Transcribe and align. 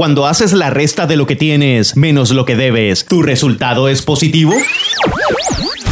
Cuando 0.00 0.24
haces 0.26 0.54
la 0.54 0.70
resta 0.70 1.06
de 1.06 1.16
lo 1.16 1.26
que 1.26 1.36
tienes 1.36 1.94
menos 1.94 2.30
lo 2.30 2.46
que 2.46 2.56
debes, 2.56 3.04
¿tu 3.04 3.20
resultado 3.20 3.86
es 3.86 4.00
positivo? 4.00 4.54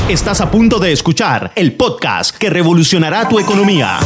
Estás 0.09 0.41
a 0.41 0.51
punto 0.51 0.79
de 0.79 0.93
escuchar 0.93 1.53
el 1.55 1.75
podcast 1.75 2.35
que 2.35 2.49
revolucionará 2.49 3.29
tu 3.29 3.39
economía. 3.39 3.99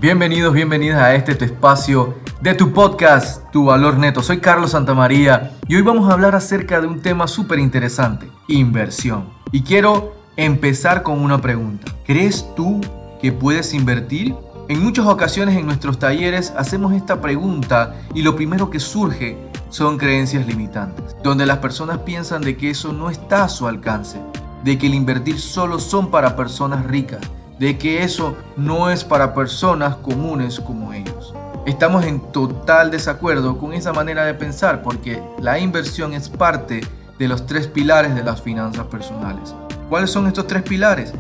Bienvenidos, 0.07 0.55
bienvenidas 0.55 1.03
a 1.03 1.17
este 1.17 1.35
tu 1.35 1.45
espacio 1.45 2.15
de 2.41 2.55
tu 2.55 2.73
podcast, 2.73 3.43
Tu 3.51 3.65
Valor 3.65 3.99
Neto. 3.99 4.23
Soy 4.23 4.39
Carlos 4.39 4.71
Santamaría 4.71 5.51
y 5.67 5.75
hoy 5.75 5.83
vamos 5.83 6.09
a 6.09 6.13
hablar 6.13 6.37
acerca 6.37 6.81
de 6.81 6.87
un 6.87 7.03
tema 7.03 7.27
súper 7.27 7.59
interesante, 7.59 8.31
inversión. 8.47 9.31
Y 9.51 9.63
quiero 9.63 10.15
empezar 10.37 11.03
con 11.03 11.19
una 11.19 11.41
pregunta. 11.41 11.91
¿Crees 12.07 12.47
tú 12.55 12.81
que 13.21 13.33
puedes 13.33 13.75
invertir? 13.75 14.33
En 14.69 14.81
muchas 14.81 15.07
ocasiones 15.07 15.57
en 15.57 15.67
nuestros 15.67 15.99
talleres 15.99 16.55
hacemos 16.57 16.93
esta 16.93 17.21
pregunta 17.21 17.97
y 18.15 18.23
lo 18.23 18.37
primero 18.37 18.71
que 18.71 18.79
surge 18.79 19.37
son 19.71 19.99
creencias 19.99 20.47
limitantes, 20.47 21.17
donde 21.25 21.47
las 21.47 21.59
personas 21.59 21.99
piensan 21.99 22.43
de 22.43 22.57
que 22.57 22.71
eso 22.71 22.93
no 22.93 23.11
está 23.11 23.43
a 23.43 23.49
su 23.49 23.67
alcance, 23.67 24.21
de 24.63 24.79
que 24.79 24.87
el 24.87 24.95
invertir 24.95 25.41
solo 25.41 25.81
son 25.81 26.13
para 26.13 26.37
personas 26.37 26.87
ricas 26.87 27.23
de 27.59 27.79
que 27.79 28.03
eso 28.03 28.37
no 28.57 28.91
es 28.91 29.05
para 29.05 29.35
personas 29.35 29.97
comunes 29.97 30.61
como 30.61 30.93
ellos. 30.93 31.35
Estamos 31.65 32.05
en 32.05 32.21
total 32.21 32.91
desacuerdo 32.91 33.59
con 33.59 33.73
esa 33.73 33.93
manera 33.93 34.25
de 34.25 34.35
pensar 34.35 34.83
porque 34.83 35.23
la 35.41 35.59
inversión 35.59 36.13
es 36.13 36.29
parte 36.29 36.83
de 37.19 37.29
los 37.29 37.47
tres 37.47 37.67
pilares 37.67 38.15
de 38.15 38.23
las 38.23 38.43
finanzas 38.43 38.87
personales. 38.87 39.55
¿Cuáles 39.89 40.11
son 40.11 40.27
estos 40.27 40.47
tres 40.47 40.63
pilares? 40.63 41.13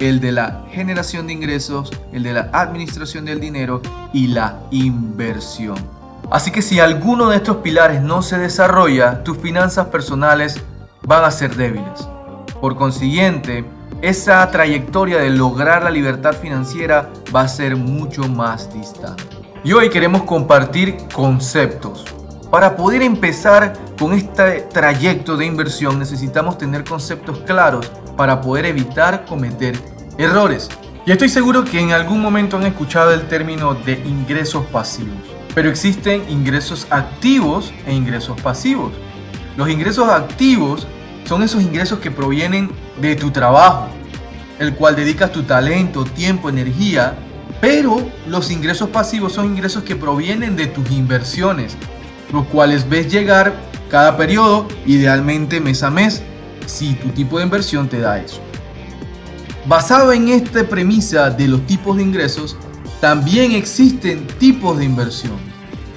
El 0.00 0.20
de 0.20 0.32
la 0.32 0.64
generación 0.72 1.26
de 1.26 1.32
ingresos, 1.32 1.90
el 2.12 2.24
de 2.24 2.32
la 2.32 2.50
administración 2.52 3.24
del 3.24 3.40
dinero 3.40 3.80
y 4.12 4.26
la 4.26 4.58
inversión. 4.70 5.76
Así 6.30 6.50
que 6.50 6.62
si 6.62 6.80
alguno 6.80 7.30
de 7.30 7.36
estos 7.36 7.58
pilares 7.58 8.02
no 8.02 8.22
se 8.22 8.38
desarrolla, 8.38 9.22
tus 9.22 9.38
finanzas 9.38 9.86
personales 9.86 10.60
van 11.06 11.24
a 11.24 11.30
ser 11.30 11.54
débiles. 11.54 12.08
Por 12.60 12.76
consiguiente, 12.76 13.64
esa 14.04 14.50
trayectoria 14.50 15.16
de 15.18 15.30
lograr 15.30 15.82
la 15.82 15.90
libertad 15.90 16.34
financiera 16.34 17.10
va 17.34 17.40
a 17.40 17.48
ser 17.48 17.74
mucho 17.74 18.28
más 18.28 18.70
distante. 18.74 19.24
Y 19.64 19.72
hoy 19.72 19.88
queremos 19.88 20.24
compartir 20.24 20.98
conceptos. 21.14 22.04
Para 22.50 22.76
poder 22.76 23.00
empezar 23.00 23.72
con 23.98 24.12
este 24.12 24.60
trayecto 24.70 25.38
de 25.38 25.46
inversión 25.46 25.98
necesitamos 25.98 26.58
tener 26.58 26.84
conceptos 26.84 27.38
claros 27.46 27.90
para 28.14 28.42
poder 28.42 28.66
evitar 28.66 29.24
cometer 29.24 29.74
errores. 30.18 30.68
Y 31.06 31.12
estoy 31.12 31.30
seguro 31.30 31.64
que 31.64 31.80
en 31.80 31.92
algún 31.92 32.20
momento 32.20 32.58
han 32.58 32.66
escuchado 32.66 33.14
el 33.14 33.26
término 33.26 33.72
de 33.72 33.94
ingresos 34.04 34.66
pasivos. 34.66 35.16
Pero 35.54 35.70
existen 35.70 36.28
ingresos 36.28 36.86
activos 36.90 37.72
e 37.86 37.94
ingresos 37.94 38.38
pasivos. 38.38 38.92
Los 39.56 39.70
ingresos 39.70 40.10
activos 40.10 40.86
son 41.24 41.42
esos 41.42 41.62
ingresos 41.62 41.98
que 41.98 42.10
provienen 42.10 42.70
de 43.00 43.16
tu 43.16 43.30
trabajo, 43.30 43.88
el 44.58 44.74
cual 44.74 44.96
dedicas 44.96 45.32
tu 45.32 45.42
talento, 45.42 46.04
tiempo, 46.04 46.48
energía, 46.48 47.14
pero 47.60 48.06
los 48.28 48.50
ingresos 48.50 48.90
pasivos 48.90 49.32
son 49.32 49.46
ingresos 49.46 49.82
que 49.82 49.96
provienen 49.96 50.56
de 50.56 50.66
tus 50.66 50.90
inversiones, 50.90 51.76
los 52.32 52.46
cuales 52.46 52.88
ves 52.88 53.10
llegar 53.10 53.54
cada 53.90 54.16
periodo, 54.16 54.68
idealmente 54.86 55.60
mes 55.60 55.82
a 55.82 55.90
mes, 55.90 56.22
si 56.66 56.94
tu 56.94 57.08
tipo 57.10 57.38
de 57.38 57.44
inversión 57.44 57.88
te 57.88 58.00
da 58.00 58.18
eso. 58.18 58.40
Basado 59.66 60.12
en 60.12 60.28
esta 60.28 60.64
premisa 60.64 61.30
de 61.30 61.48
los 61.48 61.66
tipos 61.66 61.96
de 61.96 62.02
ingresos, 62.02 62.56
también 63.00 63.52
existen 63.52 64.26
tipos 64.38 64.78
de 64.78 64.84
inversión. 64.84 65.36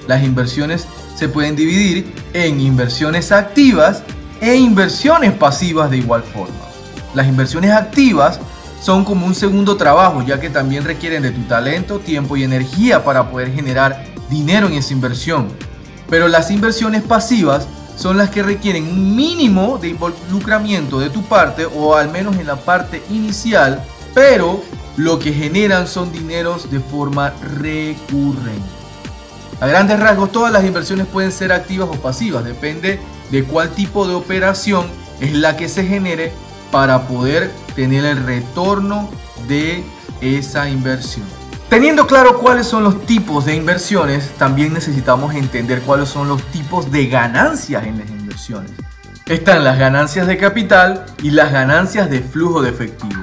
Las 0.06 0.22
inversiones 0.22 0.86
se 1.14 1.28
pueden 1.28 1.56
dividir 1.56 2.12
en 2.32 2.60
inversiones 2.60 3.32
activas 3.32 4.02
e 4.40 4.56
inversiones 4.56 5.32
pasivas 5.32 5.90
de 5.90 5.98
igual 5.98 6.22
forma. 6.22 6.54
Las 7.14 7.26
inversiones 7.26 7.72
activas 7.72 8.40
son 8.80 9.04
como 9.04 9.26
un 9.26 9.34
segundo 9.34 9.76
trabajo, 9.76 10.22
ya 10.22 10.40
que 10.40 10.50
también 10.50 10.84
requieren 10.84 11.22
de 11.22 11.30
tu 11.30 11.42
talento, 11.42 11.98
tiempo 11.98 12.36
y 12.36 12.44
energía 12.44 13.04
para 13.04 13.30
poder 13.30 13.52
generar 13.52 14.04
dinero 14.30 14.66
en 14.66 14.74
esa 14.74 14.92
inversión. 14.92 15.48
Pero 16.08 16.28
las 16.28 16.50
inversiones 16.50 17.02
pasivas 17.02 17.66
son 17.96 18.16
las 18.16 18.30
que 18.30 18.42
requieren 18.42 18.84
un 18.84 19.16
mínimo 19.16 19.78
de 19.78 19.88
involucramiento 19.88 21.00
de 21.00 21.10
tu 21.10 21.22
parte 21.22 21.66
o 21.66 21.96
al 21.96 22.10
menos 22.10 22.36
en 22.36 22.46
la 22.46 22.56
parte 22.56 23.02
inicial, 23.10 23.82
pero 24.14 24.62
lo 24.96 25.18
que 25.18 25.32
generan 25.32 25.86
son 25.88 26.12
dineros 26.12 26.70
de 26.70 26.80
forma 26.80 27.32
recurrente. 27.60 28.77
A 29.60 29.66
grandes 29.66 29.98
rasgos, 29.98 30.30
todas 30.30 30.52
las 30.52 30.64
inversiones 30.64 31.06
pueden 31.06 31.32
ser 31.32 31.52
activas 31.52 31.88
o 31.90 32.00
pasivas, 32.00 32.44
depende 32.44 33.00
de 33.30 33.44
cuál 33.44 33.70
tipo 33.70 34.06
de 34.06 34.14
operación 34.14 34.86
es 35.20 35.34
la 35.34 35.56
que 35.56 35.68
se 35.68 35.84
genere 35.84 36.32
para 36.70 37.08
poder 37.08 37.50
tener 37.74 38.04
el 38.04 38.24
retorno 38.24 39.10
de 39.48 39.82
esa 40.20 40.68
inversión. 40.68 41.26
Teniendo 41.68 42.06
claro 42.06 42.38
cuáles 42.38 42.66
son 42.66 42.84
los 42.84 43.04
tipos 43.04 43.44
de 43.44 43.56
inversiones, 43.56 44.30
también 44.38 44.72
necesitamos 44.72 45.34
entender 45.34 45.82
cuáles 45.82 46.08
son 46.08 46.28
los 46.28 46.42
tipos 46.44 46.90
de 46.92 47.08
ganancias 47.08 47.84
en 47.84 47.98
las 47.98 48.08
inversiones. 48.08 48.70
Están 49.26 49.64
las 49.64 49.78
ganancias 49.78 50.26
de 50.26 50.38
capital 50.38 51.04
y 51.22 51.30
las 51.30 51.52
ganancias 51.52 52.08
de 52.08 52.20
flujo 52.20 52.62
de 52.62 52.70
efectivo. 52.70 53.22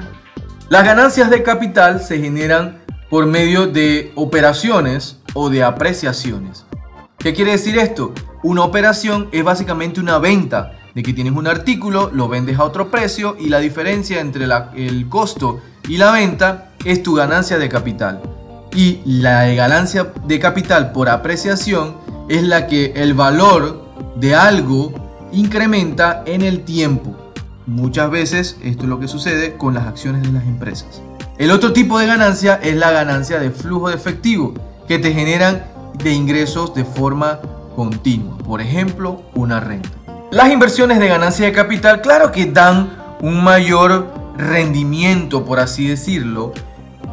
Las 0.68 0.84
ganancias 0.84 1.30
de 1.30 1.42
capital 1.42 2.00
se 2.00 2.20
generan 2.20 2.78
por 3.08 3.26
medio 3.26 3.66
de 3.66 4.12
operaciones 4.14 5.16
o 5.36 5.50
de 5.50 5.62
apreciaciones. 5.62 6.64
¿Qué 7.18 7.34
quiere 7.34 7.52
decir 7.52 7.78
esto? 7.78 8.12
Una 8.42 8.64
operación 8.64 9.28
es 9.32 9.44
básicamente 9.44 10.00
una 10.00 10.18
venta 10.18 10.72
de 10.94 11.02
que 11.02 11.12
tienes 11.12 11.34
un 11.34 11.46
artículo, 11.46 12.10
lo 12.12 12.26
vendes 12.26 12.58
a 12.58 12.64
otro 12.64 12.90
precio 12.90 13.36
y 13.38 13.50
la 13.50 13.58
diferencia 13.58 14.20
entre 14.20 14.46
el 14.76 15.08
costo 15.10 15.60
y 15.86 15.98
la 15.98 16.10
venta 16.10 16.70
es 16.86 17.02
tu 17.02 17.14
ganancia 17.14 17.58
de 17.58 17.68
capital. 17.68 18.22
Y 18.74 19.00
la 19.04 19.46
ganancia 19.48 20.12
de 20.26 20.38
capital 20.38 20.92
por 20.92 21.10
apreciación 21.10 21.96
es 22.30 22.42
la 22.42 22.66
que 22.66 22.92
el 22.96 23.12
valor 23.12 23.84
de 24.16 24.34
algo 24.34 24.92
incrementa 25.32 26.22
en 26.24 26.40
el 26.40 26.62
tiempo. 26.62 27.14
Muchas 27.66 28.10
veces 28.10 28.56
esto 28.62 28.84
es 28.84 28.88
lo 28.88 28.98
que 28.98 29.08
sucede 29.08 29.56
con 29.58 29.74
las 29.74 29.86
acciones 29.86 30.22
de 30.22 30.32
las 30.32 30.44
empresas. 30.44 31.02
El 31.36 31.50
otro 31.50 31.74
tipo 31.74 31.98
de 31.98 32.06
ganancia 32.06 32.54
es 32.62 32.76
la 32.76 32.90
ganancia 32.90 33.38
de 33.38 33.50
flujo 33.50 33.90
de 33.90 33.96
efectivo, 33.96 34.54
que 34.86 34.98
te 34.98 35.12
generan 35.12 35.64
de 35.94 36.12
ingresos 36.12 36.74
de 36.74 36.84
forma 36.84 37.40
continua. 37.74 38.36
Por 38.38 38.60
ejemplo, 38.60 39.22
una 39.34 39.60
renta. 39.60 39.90
Las 40.30 40.50
inversiones 40.50 40.98
de 40.98 41.08
ganancia 41.08 41.46
de 41.46 41.52
capital, 41.52 42.00
claro 42.00 42.32
que 42.32 42.46
dan 42.46 42.90
un 43.20 43.42
mayor 43.42 44.06
rendimiento, 44.36 45.44
por 45.44 45.60
así 45.60 45.88
decirlo, 45.88 46.52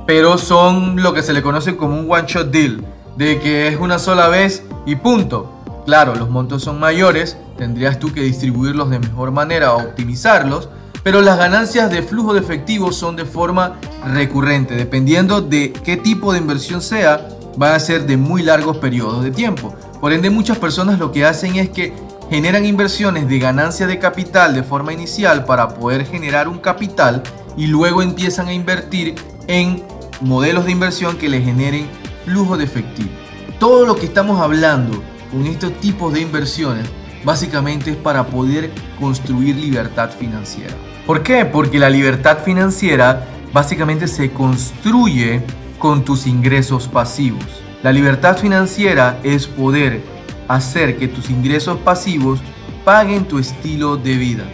pero 0.06 0.38
son 0.38 1.02
lo 1.02 1.14
que 1.14 1.22
se 1.22 1.34
le 1.34 1.42
conoce 1.42 1.78
como 1.78 2.00
un 2.00 2.12
one 2.12 2.26
shot 2.28 2.52
deal, 2.52 2.84
de 3.16 3.40
que 3.40 3.68
es 3.68 3.80
una 3.80 4.00
sola 4.00 4.28
vez 4.28 4.64
y 4.86 4.96
punto. 4.96 5.50
Claro, 5.86 6.16
los 6.16 6.30
montos 6.30 6.64
son 6.64 6.80
mayores, 6.80 7.38
tendrías 7.58 8.00
tú 8.00 8.12
que 8.14 8.22
distribuirlos 8.22 8.90
de 8.90 9.00
mejor 9.00 9.32
manera 9.32 9.74
o 9.74 9.80
optimizarlos, 9.80 10.70
pero 11.04 11.22
las 11.22 11.38
ganancias 11.38 11.92
de 11.92 12.02
flujo 12.02 12.34
de 12.34 12.40
efectivo 12.40 12.92
son 12.92 13.16
de 13.16 13.26
forma 13.26 13.74
recurrente, 14.14 14.76
dependiendo 14.76 15.42
de 15.42 15.74
qué 15.74 15.98
tipo 15.98 16.32
de 16.32 16.40
inversión 16.40 16.82
sea, 16.82 17.28
va 17.62 17.76
a 17.76 17.80
ser 17.80 18.06
de 18.06 18.18
muy 18.18 18.44
largos 18.44 18.78
periodos 18.78 19.24
de 19.24 19.32
tiempo. 19.32 19.76
Por 20.00 20.14
ende, 20.14 20.30
muchas 20.30 20.58
personas 20.58 21.00
lo 21.00 21.12
que 21.12 21.26
hacen 21.26 21.56
es 21.56 21.70
que 21.70 21.94
generan 22.30 22.66
inversiones 22.66 23.28
de 23.28 23.40
ganancia 23.40 23.88
de 23.88 24.00
capital 24.00 24.56
de 24.56 24.64
forma 24.64 24.94
inicial 24.94 25.46
para 25.46 25.70
poder 25.70 26.06
generar 26.06 26.48
un 26.48 26.60
capital 26.60 27.22
y 27.56 27.68
luego 27.68 28.02
empiezan 28.02 28.48
a 28.48 28.54
invertir 28.54 29.16
en 29.48 29.84
modelos 30.22 30.66
de 30.66 30.72
inversión 30.72 31.18
que 31.18 31.30
le 31.30 31.42
generen 31.42 31.88
flujo 32.26 32.58
de 32.58 32.64
efectivo. 32.64 33.12
Todo 33.60 33.86
lo 33.86 33.96
que 33.96 34.06
estamos 34.06 34.40
hablando 34.40 35.04
con 35.32 35.46
estos 35.46 35.74
tipos 35.80 36.14
de 36.14 36.22
inversiones 36.22 36.88
básicamente 37.24 37.92
es 37.92 37.98
para 37.98 38.26
poder 38.26 38.72
construir 39.00 39.56
libertad 39.56 40.10
financiera. 40.10 40.74
¿Por 41.06 41.24
qué? 41.24 41.46
Porque 41.46 41.80
la 41.80 41.90
libertad 41.90 42.40
financiera 42.44 43.26
básicamente 43.54 44.08
se 44.08 44.32
construye 44.32 45.42
con 45.84 46.06
tus 46.06 46.28
ingresos 46.28 46.88
pasivos. 46.88 47.44
La 47.84 47.92
libertad 47.92 48.38
financiera 48.38 49.20
es 49.22 49.48
poder 49.48 50.02
hacer 50.48 50.98
que 50.98 51.10
tus 51.10 51.30
ingresos 51.30 51.78
pasivos 51.80 52.40
paguen 52.86 53.26
tu 53.26 53.38
estilo 53.38 53.98
de 53.98 54.16
vida 54.16 54.46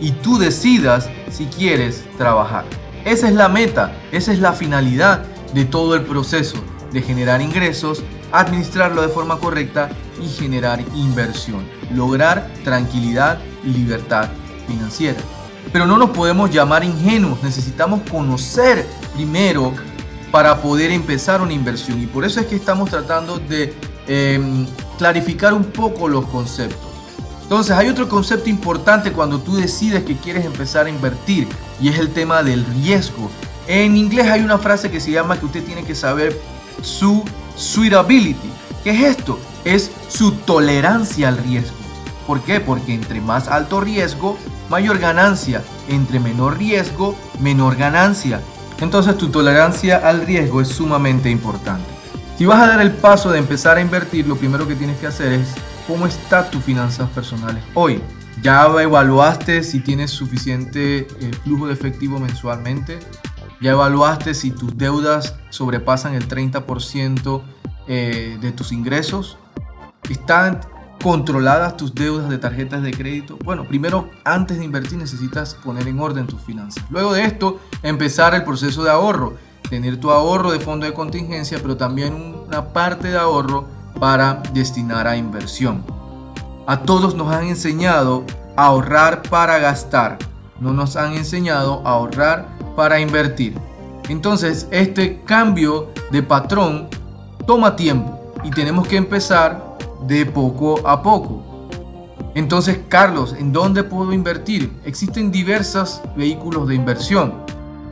y 0.00 0.10
tú 0.10 0.36
decidas 0.36 1.08
si 1.30 1.46
quieres 1.46 2.04
trabajar. 2.16 2.64
Esa 3.04 3.28
es 3.28 3.36
la 3.36 3.48
meta, 3.48 3.92
esa 4.10 4.32
es 4.32 4.40
la 4.40 4.52
finalidad 4.52 5.24
de 5.54 5.64
todo 5.64 5.94
el 5.94 6.02
proceso 6.02 6.58
de 6.90 7.02
generar 7.02 7.40
ingresos, 7.40 8.02
administrarlo 8.32 9.02
de 9.02 9.10
forma 9.10 9.38
correcta 9.38 9.90
y 10.20 10.26
generar 10.26 10.80
inversión. 10.96 11.68
Lograr 11.94 12.50
tranquilidad 12.64 13.38
y 13.64 13.68
libertad 13.68 14.28
financiera. 14.66 15.20
Pero 15.72 15.86
no 15.86 15.98
nos 15.98 16.10
podemos 16.10 16.50
llamar 16.50 16.82
ingenuos, 16.82 17.44
necesitamos 17.44 18.00
conocer 18.10 18.84
primero 19.14 19.72
para 20.30 20.60
poder 20.60 20.90
empezar 20.90 21.40
una 21.40 21.52
inversión. 21.52 22.00
Y 22.02 22.06
por 22.06 22.24
eso 22.24 22.40
es 22.40 22.46
que 22.46 22.56
estamos 22.56 22.90
tratando 22.90 23.38
de 23.38 23.74
em, 24.06 24.66
clarificar 24.98 25.54
un 25.54 25.64
poco 25.64 26.08
los 26.08 26.26
conceptos. 26.26 26.88
Entonces 27.42 27.74
hay 27.74 27.88
otro 27.88 28.08
concepto 28.08 28.50
importante 28.50 29.12
cuando 29.12 29.40
tú 29.40 29.56
decides 29.56 30.04
que 30.04 30.16
quieres 30.16 30.44
empezar 30.44 30.86
a 30.86 30.90
invertir 30.90 31.48
y 31.80 31.88
es 31.88 31.98
el 31.98 32.10
tema 32.10 32.42
del 32.42 32.64
riesgo. 32.66 33.30
En 33.66 33.96
inglés 33.96 34.26
hay 34.28 34.42
una 34.42 34.58
frase 34.58 34.90
que 34.90 35.00
se 35.00 35.10
llama 35.10 35.38
que 35.38 35.46
usted 35.46 35.64
tiene 35.64 35.82
que 35.84 35.94
saber 35.94 36.38
su 36.82 37.24
suitability. 37.56 38.50
¿Qué 38.84 38.90
es 38.90 39.16
esto? 39.16 39.38
Es 39.64 39.90
su 40.08 40.32
tolerancia 40.32 41.28
al 41.28 41.38
riesgo. 41.38 41.76
¿Por 42.26 42.42
qué? 42.42 42.60
Porque 42.60 42.92
entre 42.92 43.22
más 43.22 43.48
alto 43.48 43.80
riesgo, 43.80 44.36
mayor 44.68 44.98
ganancia. 44.98 45.62
Entre 45.88 46.20
menor 46.20 46.58
riesgo, 46.58 47.16
menor 47.40 47.76
ganancia. 47.76 48.42
Entonces 48.80 49.16
tu 49.18 49.28
tolerancia 49.28 49.96
al 49.98 50.24
riesgo 50.24 50.60
es 50.60 50.68
sumamente 50.68 51.30
importante. 51.30 51.86
Si 52.36 52.46
vas 52.46 52.62
a 52.62 52.68
dar 52.68 52.80
el 52.80 52.92
paso 52.92 53.30
de 53.32 53.38
empezar 53.38 53.76
a 53.76 53.80
invertir, 53.80 54.28
lo 54.28 54.36
primero 54.36 54.68
que 54.68 54.76
tienes 54.76 54.98
que 54.98 55.08
hacer 55.08 55.32
es 55.32 55.54
cómo 55.88 56.06
están 56.06 56.50
tus 56.50 56.62
finanzas 56.62 57.08
personales 57.10 57.64
hoy. 57.74 58.00
Ya 58.40 58.66
evaluaste 58.66 59.64
si 59.64 59.80
tienes 59.80 60.12
suficiente 60.12 60.98
eh, 60.98 61.30
flujo 61.42 61.66
de 61.66 61.72
efectivo 61.72 62.20
mensualmente. 62.20 63.00
Ya 63.60 63.72
evaluaste 63.72 64.34
si 64.34 64.52
tus 64.52 64.78
deudas 64.78 65.34
sobrepasan 65.50 66.14
el 66.14 66.28
30% 66.28 67.42
eh, 67.88 68.38
de 68.40 68.52
tus 68.52 68.70
ingresos. 68.70 69.38
Están 70.08 70.60
controladas 71.02 71.76
tus 71.76 71.94
deudas 71.94 72.28
de 72.28 72.38
tarjetas 72.38 72.82
de 72.82 72.92
crédito? 72.92 73.38
Bueno, 73.44 73.64
primero, 73.64 74.10
antes 74.24 74.58
de 74.58 74.64
invertir 74.64 74.98
necesitas 74.98 75.54
poner 75.54 75.86
en 75.88 76.00
orden 76.00 76.26
tus 76.26 76.40
finanzas. 76.42 76.84
Luego 76.90 77.12
de 77.12 77.24
esto, 77.24 77.60
empezar 77.82 78.34
el 78.34 78.44
proceso 78.44 78.84
de 78.84 78.90
ahorro. 78.90 79.34
Tener 79.70 79.98
tu 79.98 80.10
ahorro 80.10 80.50
de 80.50 80.60
fondo 80.60 80.86
de 80.86 80.94
contingencia, 80.94 81.58
pero 81.60 81.76
también 81.76 82.14
una 82.46 82.72
parte 82.72 83.08
de 83.08 83.18
ahorro 83.18 83.66
para 83.98 84.42
destinar 84.52 85.06
a 85.06 85.16
inversión. 85.16 85.84
A 86.66 86.80
todos 86.80 87.14
nos 87.14 87.32
han 87.32 87.46
enseñado 87.46 88.24
a 88.56 88.66
ahorrar 88.66 89.22
para 89.22 89.58
gastar. 89.58 90.18
No 90.60 90.72
nos 90.72 90.96
han 90.96 91.14
enseñado 91.14 91.82
a 91.84 91.90
ahorrar 91.90 92.48
para 92.76 93.00
invertir. 93.00 93.54
Entonces, 94.08 94.66
este 94.70 95.22
cambio 95.24 95.92
de 96.10 96.22
patrón 96.22 96.88
toma 97.46 97.76
tiempo 97.76 98.32
y 98.42 98.50
tenemos 98.50 98.86
que 98.86 98.96
empezar 98.96 99.76
de 100.06 100.26
poco 100.26 100.86
a 100.86 101.02
poco. 101.02 101.42
Entonces, 102.34 102.80
Carlos, 102.88 103.34
¿en 103.38 103.52
dónde 103.52 103.82
puedo 103.82 104.12
invertir? 104.12 104.72
Existen 104.84 105.32
diversos 105.32 106.00
vehículos 106.16 106.68
de 106.68 106.74
inversión 106.74 107.34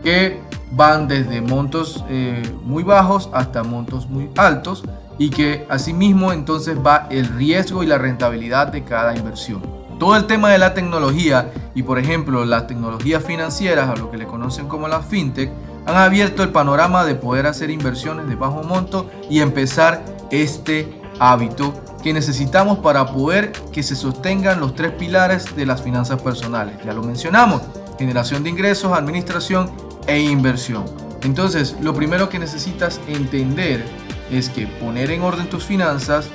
que 0.03 0.41
van 0.71 1.09
desde 1.09 1.41
montos 1.41 2.05
eh, 2.09 2.43
muy 2.63 2.83
bajos 2.83 3.31
hasta 3.33 3.63
montos 3.63 4.09
muy 4.09 4.31
altos 4.37 4.85
y 5.19 5.31
que 5.31 5.67
asimismo 5.69 6.33
entonces 6.33 6.77
va 6.79 7.07
el 7.11 7.27
riesgo 7.29 7.83
y 7.83 7.87
la 7.87 7.99
rentabilidad 7.99 8.69
de 8.69 8.85
cada 8.85 9.17
inversión. 9.17 9.63
Todo 9.99 10.15
el 10.15 10.27
tema 10.27 10.51
de 10.51 10.59
la 10.59 10.75
tecnología 10.75 11.51
y 11.75 11.83
por 11.83 11.99
ejemplo 11.99 12.45
las 12.45 12.67
tecnologías 12.67 13.25
financieras, 13.25 13.89
a 13.89 13.97
lo 13.97 14.11
que 14.11 14.19
le 14.19 14.27
conocen 14.27 14.69
como 14.69 14.89
las 14.89 15.07
fintech, 15.07 15.51
han 15.87 15.97
abierto 15.97 16.43
el 16.43 16.51
panorama 16.51 17.05
de 17.05 17.15
poder 17.15 17.47
hacer 17.47 17.71
inversiones 17.71 18.29
de 18.29 18.35
bajo 18.35 18.63
monto 18.63 19.09
y 19.31 19.41
empezar 19.41 20.05
este 20.31 21.01
hábito 21.19 21.73
que 22.07 22.13
necesitamos 22.13 22.79
para 22.79 23.05
poder 23.07 23.51
que 23.73 23.83
se 23.83 23.97
sostengan 23.97 24.61
los 24.61 24.77
tres 24.77 24.93
pilares 24.93 25.57
de 25.57 25.67
las 25.67 25.83
finanzas 25.83 26.23
personales. 26.23 26.77
Ya 26.85 26.93
lo 26.93 27.03
mencionamos, 27.03 27.63
generación 27.99 28.45
de 28.45 28.51
ingresos, 28.51 28.93
administración 28.93 29.73
e 30.07 30.21
inversión. 30.21 30.85
Entonces, 31.25 31.75
lo 31.81 31.95
primero 31.95 32.29
que 32.29 32.39
necesitas 32.39 33.01
entender 33.09 33.85
es 34.31 34.49
que 34.51 34.69
poner 34.69 35.11
en 35.11 35.23
orden 35.23 35.51
tus 35.51 35.65
finanzas, 35.65 36.29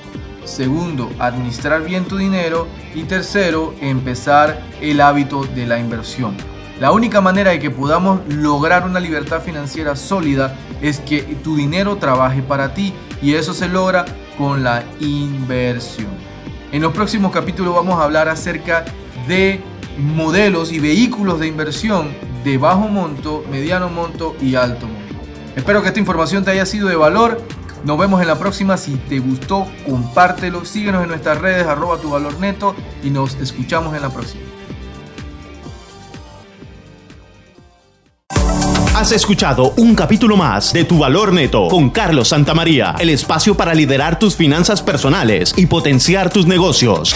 segundo, 0.43 1.09
administrar 1.19 1.85
bien 1.85 2.03
tu 2.03 2.17
dinero 2.17 2.67
y 2.93 3.03
tercero, 3.03 3.73
empezar 3.79 4.59
el 4.81 4.99
hábito 4.99 5.45
de 5.45 5.67
la 5.67 5.79
inversión. 5.79 6.35
La 6.81 6.91
única 6.91 7.21
manera 7.21 7.51
de 7.51 7.61
que 7.61 7.71
podamos 7.71 8.19
lograr 8.27 8.85
una 8.85 8.99
libertad 8.99 9.41
financiera 9.41 9.95
sólida 9.95 10.53
es 10.81 10.99
que 10.99 11.21
tu 11.41 11.55
dinero 11.55 11.95
trabaje 11.95 12.41
para 12.41 12.73
ti 12.73 12.93
y 13.21 13.33
eso 13.33 13.53
se 13.53 13.67
logra 13.67 14.05
con 14.37 14.63
la 14.63 14.83
inversión. 14.99 16.09
En 16.71 16.81
los 16.81 16.93
próximos 16.93 17.31
capítulos 17.31 17.75
vamos 17.75 17.99
a 17.99 18.03
hablar 18.03 18.29
acerca 18.29 18.85
de 19.27 19.59
modelos 19.97 20.71
y 20.71 20.79
vehículos 20.79 21.39
de 21.39 21.47
inversión 21.47 22.09
de 22.43 22.57
bajo 22.57 22.87
monto, 22.87 23.43
mediano 23.51 23.89
monto 23.89 24.35
y 24.41 24.55
alto 24.55 24.87
monto. 24.87 25.01
Espero 25.55 25.81
que 25.81 25.89
esta 25.89 25.99
información 25.99 26.43
te 26.43 26.51
haya 26.51 26.65
sido 26.65 26.87
de 26.87 26.95
valor. 26.95 27.41
Nos 27.83 27.97
vemos 27.97 28.21
en 28.21 28.27
la 28.27 28.39
próxima. 28.39 28.77
Si 28.77 28.95
te 28.95 29.19
gustó, 29.19 29.67
compártelo. 29.85 30.65
Síguenos 30.65 31.03
en 31.03 31.09
nuestras 31.09 31.39
redes, 31.39 31.67
arroba 31.67 31.97
tu 31.97 32.13
y 33.03 33.09
nos 33.09 33.35
escuchamos 33.35 33.95
en 33.95 34.01
la 34.01 34.09
próxima. 34.09 34.50
Has 39.01 39.11
escuchado 39.13 39.73
un 39.77 39.95
capítulo 39.95 40.37
más 40.37 40.73
de 40.73 40.83
Tu 40.83 40.99
Valor 40.99 41.33
Neto 41.33 41.69
con 41.69 41.89
Carlos 41.89 42.27
Santamaría, 42.27 42.93
el 42.99 43.09
espacio 43.09 43.57
para 43.57 43.73
liderar 43.73 44.19
tus 44.19 44.35
finanzas 44.35 44.83
personales 44.83 45.55
y 45.57 45.65
potenciar 45.65 46.29
tus 46.29 46.45
negocios. 46.45 47.15